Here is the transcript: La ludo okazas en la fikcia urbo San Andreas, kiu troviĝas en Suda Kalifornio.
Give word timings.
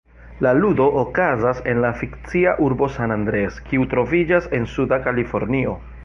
La 0.43 0.51
ludo 0.61 0.85
okazas 0.99 1.59
en 1.73 1.81
la 1.83 1.91
fikcia 1.99 2.53
urbo 2.67 2.87
San 2.95 3.13
Andreas, 3.15 3.59
kiu 3.67 3.85
troviĝas 3.91 4.47
en 4.59 4.65
Suda 4.73 4.99
Kalifornio. 5.09 5.77